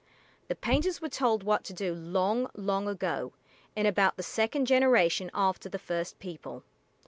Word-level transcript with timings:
The 0.47 0.55
painters 0.55 0.99
were 0.99 1.09
told 1.09 1.43
what 1.43 1.63
to 1.65 1.73
do 1.73 1.93
long, 1.93 2.49
long 2.55 2.87
ago, 2.87 3.33
"in 3.75 3.85
about 3.85 4.17
the 4.17 4.23
second 4.23 4.65
generation 4.65 5.29
after 5.31 5.69
the 5.69 5.77
first 5.77 6.17
people." 6.17 6.63